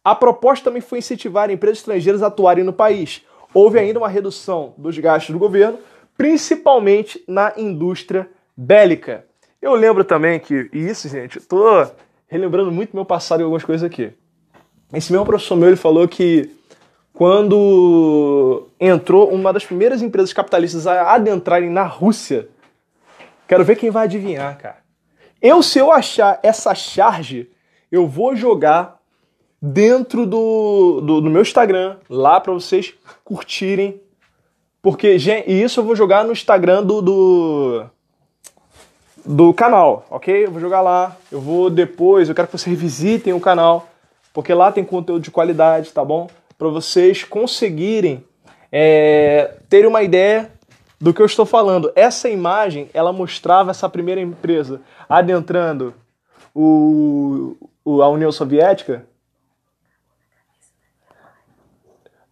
[0.04, 3.24] A proposta também foi incentivar empresas estrangeiras a atuarem no país.
[3.54, 5.78] Houve ainda uma redução dos gastos do governo,
[6.16, 9.24] principalmente na indústria bélica.
[9.62, 11.88] Eu lembro também que, e isso, gente, estou
[12.26, 14.12] relembrando muito meu passado em algumas coisas aqui.
[14.92, 16.50] Esse mesmo professor meu ele falou que
[17.12, 22.48] quando entrou uma das primeiras empresas capitalistas a adentrarem na Rússia.
[23.46, 24.78] Quero ver quem vai adivinhar, cara.
[25.40, 27.48] Eu, se eu achar essa charge,
[27.90, 28.98] eu vou jogar
[29.60, 34.00] dentro do, do, do meu Instagram, lá para vocês curtirem.
[34.80, 37.84] Porque, gente, e isso eu vou jogar no Instagram do, do,
[39.24, 40.46] do canal, ok?
[40.46, 41.16] Eu vou jogar lá.
[41.30, 43.88] Eu vou depois, eu quero que vocês visitem o canal,
[44.32, 46.28] porque lá tem conteúdo de qualidade, tá bom?
[46.62, 48.24] para vocês conseguirem
[48.70, 50.48] é, ter uma ideia
[51.00, 51.92] do que eu estou falando.
[51.96, 55.92] Essa imagem, ela mostrava essa primeira empresa adentrando
[56.54, 59.04] o, o, a União Soviética.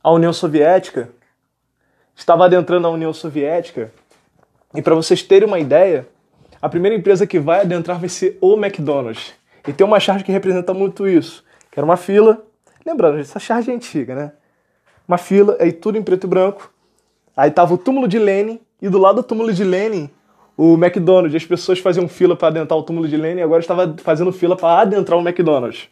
[0.00, 1.10] A União Soviética
[2.14, 3.92] estava adentrando a União Soviética.
[4.72, 6.06] E para vocês terem uma ideia,
[6.60, 9.32] a primeira empresa que vai adentrar vai ser o McDonald's.
[9.66, 12.42] E tem uma charge que representa muito isso, que era uma fila.
[12.84, 14.32] Lembrando, essa charge é antiga, né?
[15.06, 16.72] Uma fila, aí tudo em preto e branco.
[17.36, 20.10] Aí tava o túmulo de Lenin, e do lado do túmulo de Lenin,
[20.56, 21.34] o McDonald's.
[21.34, 24.56] As pessoas faziam fila para adentrar o túmulo de Lenin e agora estava fazendo fila
[24.56, 25.88] para adentrar o McDonald's.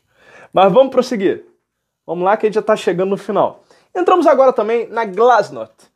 [0.53, 1.45] Mas vamos prosseguir.
[2.07, 3.65] Vamos lá que a gente já está chegando no final.
[3.95, 5.88] Entramos agora também na Glasnost.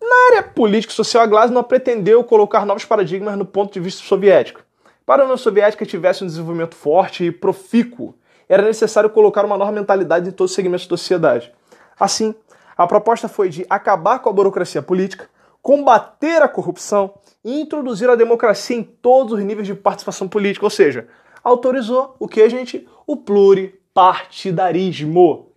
[0.00, 4.02] Na área política e social, a Glasnost pretendeu colocar novos paradigmas no ponto de vista
[4.02, 4.62] soviético.
[5.04, 8.14] Para a União Soviética tivesse um desenvolvimento forte e profícuo,
[8.48, 11.52] era necessário colocar uma nova mentalidade em todos os segmentos da sociedade.
[11.98, 12.34] Assim,
[12.76, 15.28] a proposta foi de acabar com a burocracia política,
[15.62, 20.70] combater a corrupção e introduzir a democracia em todos os níveis de participação política, ou
[20.70, 21.08] seja,
[21.42, 22.86] autorizou o que, gente?
[23.06, 25.50] O pluripartidarismo.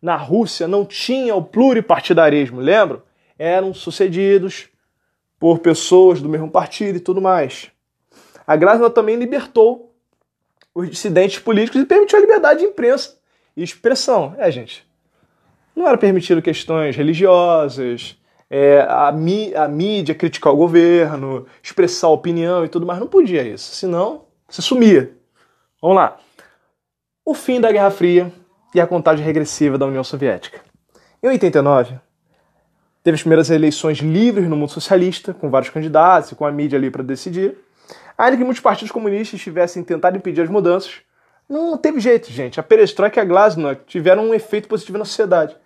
[0.00, 3.02] Na Rússia não tinha o pluripartidarismo, lembram?
[3.38, 4.68] Eram sucedidos
[5.38, 7.70] por pessoas do mesmo partido e tudo mais.
[8.46, 9.94] A Glasnost também libertou
[10.74, 13.16] os dissidentes políticos e permitiu a liberdade de imprensa
[13.56, 14.34] e expressão.
[14.38, 14.86] É, gente,
[15.74, 18.16] não era permitido questões religiosas,
[18.50, 22.98] é, a, a mídia criticar o governo, expressar opinião e tudo mais.
[22.98, 25.14] Não podia isso, senão você sumia.
[25.80, 26.18] Vamos lá.
[27.24, 28.32] O fim da Guerra Fria
[28.74, 30.60] e a contagem regressiva da União Soviética.
[31.22, 31.98] Em 89,
[33.02, 36.78] teve as primeiras eleições livres no mundo socialista, com vários candidatos e com a mídia
[36.78, 37.56] ali para decidir.
[38.16, 41.00] Ainda que muitos partidos comunistas tivessem tentado impedir as mudanças,
[41.48, 42.60] não teve jeito, gente.
[42.60, 45.56] A perestroika e a glasnost tiveram um efeito positivo na sociedade.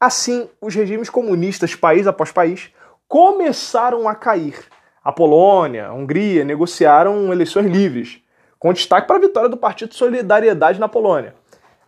[0.00, 2.70] Assim, os regimes comunistas, país após país,
[3.06, 4.58] começaram a cair.
[5.04, 8.20] A Polônia, a Hungria negociaram eleições livres,
[8.58, 11.34] com destaque para a vitória do Partido Solidariedade na Polônia.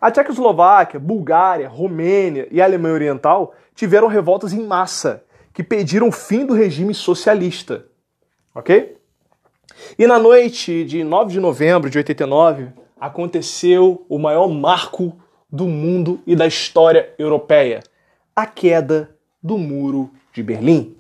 [0.05, 6.45] A Tchecoslováquia, Bulgária, Romênia e Alemanha Oriental tiveram revoltas em massa, que pediram o fim
[6.45, 7.87] do regime socialista.
[8.55, 8.99] Ok?
[9.99, 12.69] E na noite de 9 de novembro de 89,
[13.01, 15.19] aconteceu o maior marco
[15.51, 17.83] do mundo e da história europeia
[18.37, 20.95] a queda do Muro de Berlim.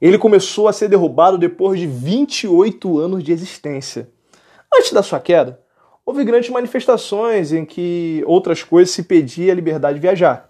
[0.00, 4.08] Ele começou a ser derrubado depois de 28 anos de existência.
[4.74, 5.60] Antes da sua queda,
[6.06, 10.48] houve grandes manifestações em que outras coisas se pedia a liberdade de viajar.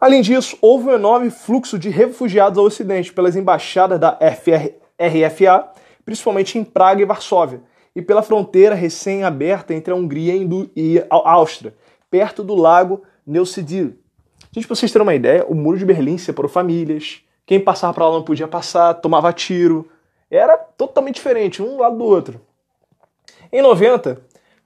[0.00, 5.68] Além disso, houve um enorme fluxo de refugiados ao Ocidente pelas embaixadas da FR, RFA,
[6.04, 7.60] principalmente em Praga e Varsóvia,
[7.96, 10.34] e pela fronteira recém-aberta entre a Hungria
[10.76, 11.74] e a Áustria,
[12.08, 13.94] perto do lago Neusiedl.
[14.52, 17.22] Gente, pra vocês terem uma ideia, o muro de Berlim separou famílias.
[17.44, 19.88] Quem passava para lá não podia passar, tomava tiro.
[20.30, 22.40] Era totalmente diferente, um lado do outro.
[23.52, 24.20] Em 90,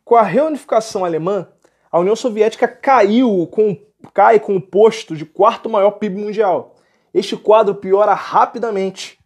[0.05, 1.49] com a reunificação alemã,
[1.91, 3.77] a União Soviética caiu com,
[4.15, 6.77] cai com o posto de quarto maior PIB mundial.
[7.13, 9.19] Este quadro piora rapidamente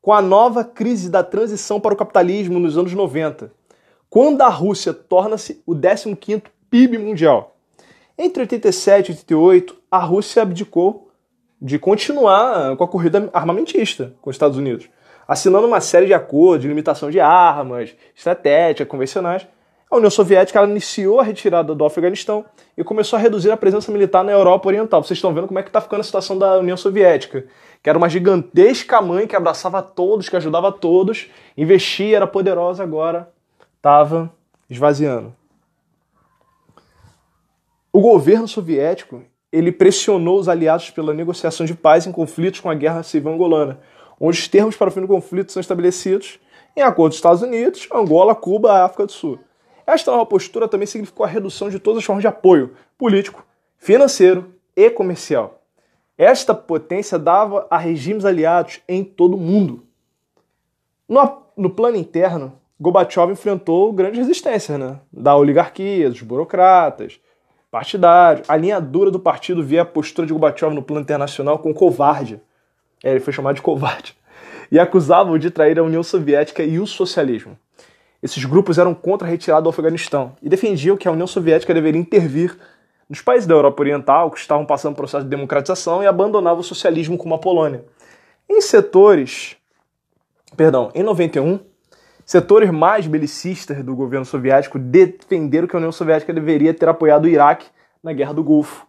[0.00, 3.52] com a nova crise da transição para o capitalismo nos anos 90,
[4.10, 7.56] quando a Rússia torna-se o 15º PIB mundial.
[8.18, 11.10] Entre 87 e 88, a Rússia abdicou
[11.60, 14.88] de continuar com a corrida armamentista com os Estados Unidos,
[15.26, 19.46] assinando uma série de acordos de limitação de armas, estratégia, convencionais.
[19.90, 22.44] A União Soviética ela iniciou a retirada do Afeganistão
[22.78, 25.02] e começou a reduzir a presença militar na Europa Oriental.
[25.02, 27.44] Vocês estão vendo como é que está ficando a situação da União Soviética,
[27.82, 33.28] que era uma gigantesca mãe que abraçava todos, que ajudava todos, investia, era poderosa, agora
[33.76, 34.32] estava
[34.70, 35.34] esvaziando.
[37.92, 42.74] O governo soviético ele pressionou os aliados pela negociação de paz em conflitos com a
[42.74, 43.78] guerra civil angolana,
[44.22, 46.38] onde os termos para o fim do conflito são estabelecidos
[46.76, 49.40] em acordo dos Estados Unidos, Angola, Cuba África do Sul.
[49.84, 53.44] Esta nova postura também significou a redução de todas as formas de apoio político,
[53.76, 55.60] financeiro e comercial.
[56.16, 59.82] Esta potência dava a regimes aliados em todo o mundo.
[61.08, 65.00] No, no plano interno, Gorbachev enfrentou grandes resistências né?
[65.12, 67.18] da oligarquia, dos burocratas,
[67.72, 68.44] partidário.
[68.46, 72.40] A linha dura do partido via a postura de Gorbachev no plano internacional com covarde.
[73.02, 74.16] É, ele foi chamado de covarde.
[74.70, 77.58] E acusavam de trair a União Soviética e o socialismo.
[78.22, 82.00] Esses grupos eram contra a retirada do Afeganistão e defendiam que a União Soviética deveria
[82.00, 82.56] intervir
[83.08, 86.64] nos países da Europa Oriental que estavam passando por processo de democratização e abandonava o
[86.64, 87.84] socialismo como a Polônia.
[88.48, 89.56] Em setores.
[90.56, 91.58] Perdão, em 91,
[92.24, 97.28] Setores mais belicistas do governo soviético defenderam que a União Soviética deveria ter apoiado o
[97.28, 97.66] Iraque
[98.02, 98.86] na Guerra do Golfo,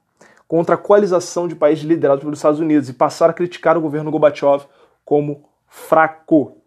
[0.53, 4.11] contra a coalização de países liderados pelos Estados Unidos, e passaram a criticar o governo
[4.11, 4.65] Gorbachev
[5.03, 6.61] como fraco.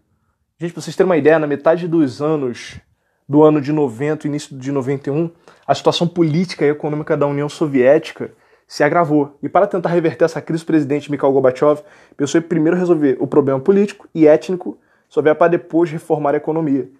[0.59, 2.81] Gente, para vocês terem uma ideia, na metade dos anos
[3.29, 5.31] do ano de 90 início de 91,
[5.65, 8.33] a situação política e econômica da União Soviética
[8.67, 9.39] se agravou.
[9.41, 11.81] E para tentar reverter essa crise, o presidente Mikhail Gorbachev
[12.17, 14.77] pensou em primeiro resolver o problema político e étnico,
[15.09, 16.91] só para depois reformar a economia.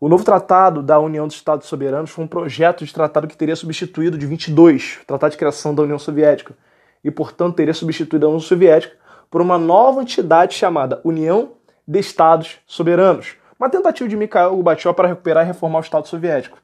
[0.00, 3.56] O novo tratado da União dos Estados Soberanos foi um projeto de tratado que teria
[3.56, 6.54] substituído de 22, o Tratado de Criação da União Soviética,
[7.02, 8.94] e portanto teria substituído a União Soviética
[9.28, 11.50] por uma nova entidade chamada União
[11.86, 16.58] de Estados Soberanos, uma tentativa de Mikhail Gorbachev para recuperar e reformar o Estado soviético.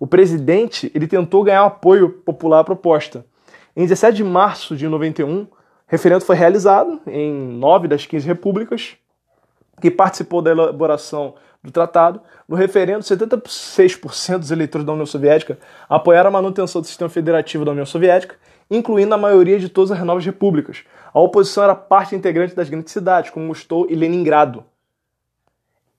[0.00, 3.24] O presidente ele tentou ganhar apoio popular à proposta.
[3.76, 5.48] Em 17 de março de 91, o
[5.86, 8.96] referendo foi realizado em nove das 15 repúblicas
[9.80, 12.20] que participou da elaboração do tratado.
[12.48, 17.72] No referendo, 76% dos eleitores da União Soviética apoiaram a manutenção do sistema federativo da
[17.72, 18.36] União Soviética,
[18.70, 20.84] incluindo a maioria de todas as novas repúblicas.
[21.12, 24.64] A oposição era parte integrante das grandes cidades, como Mostou e Leningrado.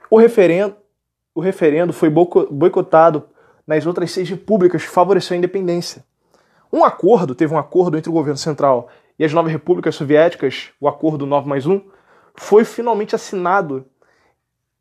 [0.09, 0.75] O referendo,
[1.33, 3.29] o referendo foi boicotado
[3.65, 6.03] nas outras seis repúblicas que favoreceu a independência.
[6.73, 10.87] Um acordo, teve um acordo entre o governo central e as nove repúblicas soviéticas, o
[10.87, 11.81] acordo 9 mais 1,
[12.33, 13.85] foi finalmente assinado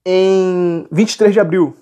[0.05, 1.77] em 23 de abril.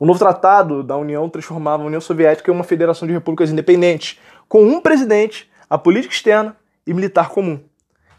[0.00, 4.18] O novo tratado da União transformava a União Soviética em uma federação de repúblicas independentes,
[4.48, 6.56] com um presidente, a política externa
[6.86, 7.60] e militar comum.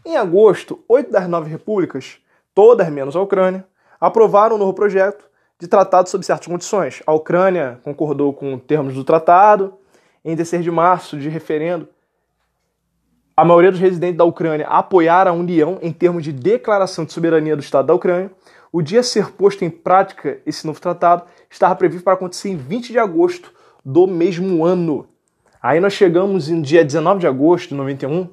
[0.06, 2.18] Em agosto, oito das nove repúblicas,
[2.54, 3.66] todas menos a Ucrânia,
[4.00, 5.26] aprovaram um novo projeto
[5.60, 7.04] de tratado sob certas condições.
[7.06, 9.74] A Ucrânia concordou com termos do tratado.
[10.24, 11.88] Em 16 de março, de referendo,
[13.36, 17.56] a maioria dos residentes da Ucrânia apoiaram a União em termos de declaração de soberania
[17.56, 18.32] do Estado da Ucrânia.
[18.72, 22.56] O dia a ser posto em prática esse novo tratado estava previsto para acontecer em
[22.56, 23.52] 20 de agosto
[23.84, 25.08] do mesmo ano.
[25.62, 28.30] Aí nós chegamos em dia 19 de agosto de 91.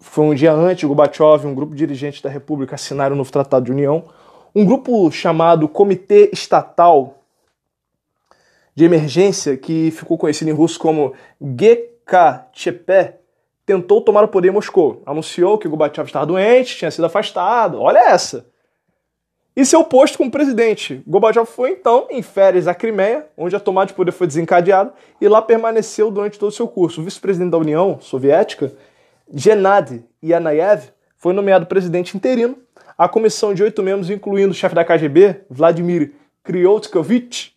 [0.00, 3.30] Foi um dia antes, Gorbachev e um grupo de dirigentes da República assinaram o novo
[3.30, 4.06] Tratado de União.
[4.54, 7.18] Um grupo chamado Comitê Estatal
[8.74, 13.16] de Emergência, que ficou conhecido em russo como GKCHP,
[13.66, 15.02] tentou tomar o poder em Moscou.
[15.04, 17.78] Anunciou que Gorbachev estava doente, tinha sido afastado.
[17.80, 18.51] Olha essa!
[19.54, 21.02] E seu posto como presidente.
[21.06, 25.28] Gorbachev foi então em férias à Crimeia, onde a tomada de poder foi desencadeada, e
[25.28, 27.00] lá permaneceu durante todo o seu curso.
[27.00, 28.72] O vice-presidente da União Soviética,
[29.32, 30.88] Gennady Yanayev,
[31.18, 32.56] foi nomeado presidente interino.
[32.96, 36.12] A comissão de oito membros, incluindo o chefe da KGB, Vladimir
[36.42, 37.52] Kryotkovich,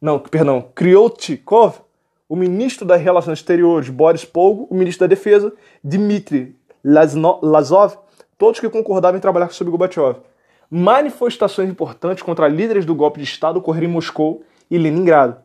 [0.00, 1.80] não, perdão, Kryotkov,
[2.28, 7.96] o ministro das Relações Exteriores, Boris Polgo, o ministro da Defesa, Dmitry Lazov,
[8.38, 10.18] todos que concordavam em trabalhar sobre Gorbachev.
[10.70, 15.38] Manifestações importantes contra líderes do golpe de Estado ocorreram em Moscou e Leningrado.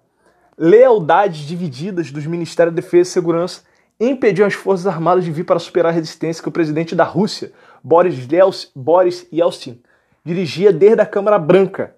[0.57, 3.61] Lealdades divididas dos Ministérios da Defesa e Segurança
[3.99, 7.51] impediam as Forças Armadas de vir para superar a resistência que o presidente da Rússia,
[7.83, 8.27] Boris,
[8.75, 9.79] Boris Yeltsin,
[10.25, 11.95] dirigia desde a Câmara Branca,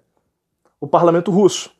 [0.78, 1.72] o parlamento russo.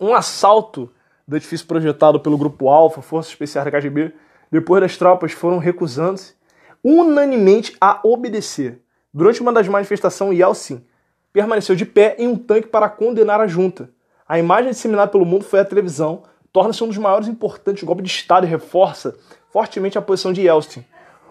[0.00, 0.90] Um assalto
[1.26, 4.12] do edifício projetado pelo Grupo Alfa, Forças Especiais da KGB,
[4.52, 6.34] depois das tropas foram recusando-se
[6.82, 8.83] unanimemente a obedecer.
[9.14, 10.84] Durante uma das manifestações, Yeltsin
[11.32, 13.88] permaneceu de pé em um tanque para condenar a junta.
[14.28, 18.10] A imagem disseminada pelo mundo foi a televisão, torna-se um dos maiores importantes golpes de
[18.10, 19.16] Estado e reforça
[19.52, 20.84] fortemente a posição de Yeltsin.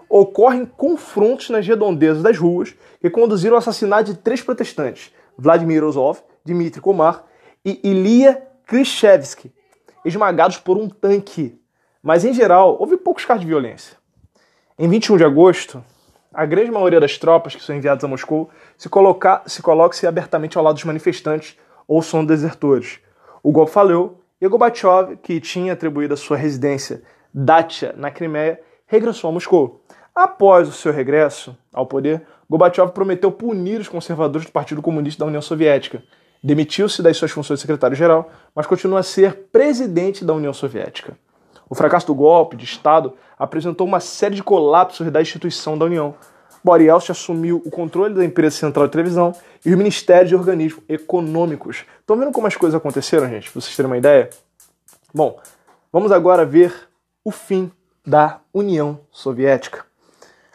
[0.08, 6.20] Ocorrem confrontos nas redondezas das ruas que conduziram ao assassinato de três protestantes, Vladimir Rozov,
[6.42, 7.24] Dmitry Komar
[7.62, 9.52] e Ilya Khrushchevsky,
[10.06, 11.60] esmagados por um tanque.
[12.02, 13.94] Mas, em geral, houve poucos casos de violência.
[14.78, 15.84] Em 21 de agosto,
[16.34, 20.58] a grande maioria das tropas que são enviadas a Moscou se, coloca, se coloca-se abertamente
[20.58, 22.98] ao lado dos manifestantes ou são desertores.
[23.42, 29.30] O golpe falhou e Gorbachev, que tinha atribuído a sua residência Dacia na Crimeia, regressou
[29.30, 29.82] a Moscou.
[30.14, 35.28] Após o seu regresso ao poder, Gorbachev prometeu punir os conservadores do Partido Comunista da
[35.28, 36.02] União Soviética
[36.44, 41.16] Demitiu-se das suas funções de secretário-geral, mas continua a ser presidente da União Soviética.
[41.68, 46.14] O fracasso do golpe de Estado apresentou uma série de colapsos da instituição da União.
[46.62, 50.82] Boris Yeltsin assumiu o controle da empresa central de televisão e os ministérios e organismos
[50.88, 51.84] econômicos.
[52.00, 53.50] Estão vendo como as coisas aconteceram, gente?
[53.50, 54.30] Pra vocês terem uma ideia?
[55.12, 55.38] Bom,
[55.92, 56.74] vamos agora ver
[57.22, 57.70] o fim
[58.06, 59.84] da União Soviética.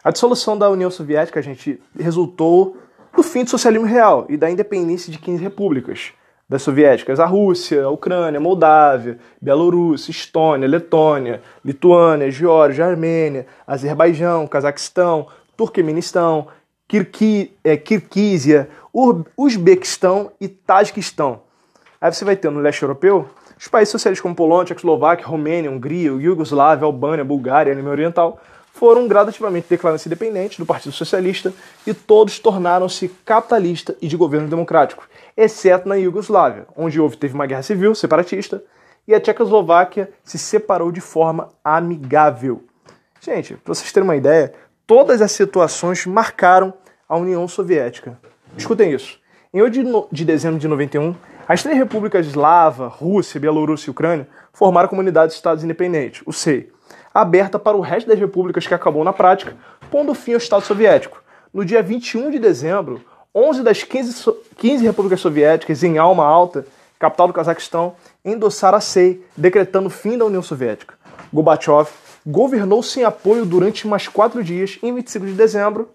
[0.04, 2.78] A dissolução da União Soviética, gente, resultou
[3.16, 6.14] do fim do socialismo real e da independência de 15 repúblicas
[6.50, 15.28] das soviéticas, a Rússia, a Ucrânia, Moldávia, Bielorrússia, Estônia, Letônia, Lituânia, Geórgia, Armênia, Azerbaijão, Cazaquistão,
[15.56, 16.48] Turquemenistão,
[17.64, 18.68] é, Kirgízia,
[19.38, 21.42] Uzbequistão e Tajiquistão.
[22.02, 26.12] Aí você vai ter no leste europeu os países socialistas como Polônia, Tchecoslováquia, Romênia, Hungria,
[26.12, 28.42] Iugoslávia, Albânia, Bulgária, Alemanha Oriental,
[28.72, 31.54] foram gradativamente declarando-se independentes do Partido Socialista
[31.86, 35.09] e todos tornaram-se capitalistas e de governo democrático,
[35.40, 38.62] exceto na Iugoslávia, onde houve teve uma guerra civil separatista
[39.08, 42.62] e a Tchecoslováquia se separou de forma amigável.
[43.22, 44.54] Gente, para vocês terem uma ideia,
[44.86, 46.74] todas as situações marcaram
[47.08, 48.20] a União Soviética.
[48.58, 49.18] Escutem isso.
[49.54, 51.16] Em 8 de dezembro de 91,
[51.48, 56.34] as três repúblicas eslava, Rússia, Bielorrússia e Ucrânia formaram a Comunidade de Estados Independentes, o
[56.34, 56.70] SEI,
[57.14, 59.56] aberta para o resto das repúblicas que acabou na prática,
[59.90, 61.24] pondo fim ao Estado Soviético.
[61.54, 63.02] No dia 21 de dezembro,
[63.34, 64.26] 11 das 15,
[64.58, 66.66] 15 repúblicas soviéticas em Alma Alta,
[66.98, 70.96] capital do Cazaquistão, endossaram a SEI, decretando o fim da União Soviética.
[71.32, 71.90] Gorbachev
[72.26, 75.90] governou sem apoio durante mais quatro dias, em 25 de dezembro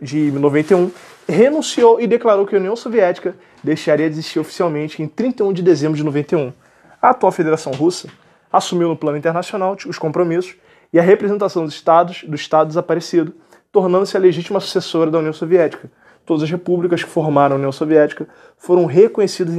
[0.00, 0.90] de 91,
[1.28, 5.96] renunciou e declarou que a União Soviética deixaria de existir oficialmente em 31 de dezembro
[5.96, 6.52] de 91.
[7.00, 8.08] A atual Federação Russa
[8.52, 10.54] assumiu no plano internacional os compromissos
[10.92, 13.34] e a representação dos estados do Estado desaparecido,
[13.72, 15.90] tornando-se a legítima sucessora da União Soviética.
[16.24, 19.54] Todas as repúblicas que formaram a União Soviética foram reconhecidas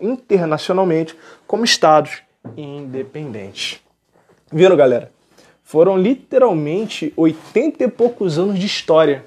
[0.00, 2.22] internacionalmente como estados
[2.56, 3.80] independentes.
[4.52, 5.10] Viram, galera?
[5.64, 9.24] Foram literalmente 80 e poucos anos de história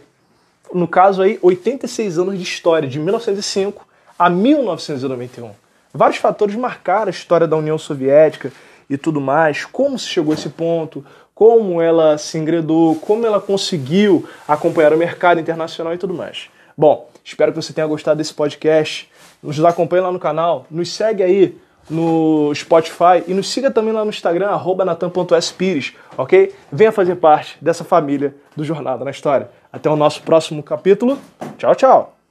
[0.74, 5.52] no caso aí, 86 anos de história, de 1905 a 1991.
[5.94, 8.52] Vários fatores marcaram a história da União Soviética
[8.90, 11.04] e tudo mais, como se chegou a esse ponto,
[11.34, 16.50] como ela se engredou, como ela conseguiu acompanhar o mercado internacional e tudo mais.
[16.80, 19.12] Bom, espero que você tenha gostado desse podcast.
[19.44, 21.58] Nos acompanhe lá no canal, nos segue aí
[21.90, 26.56] no Spotify e nos siga também lá no Instagram, natan.spires, ok?
[26.72, 29.50] Venha fazer parte dessa família do Jornada na História.
[29.74, 31.20] Até o nosso próximo capítulo.
[31.58, 32.19] Tchau, tchau!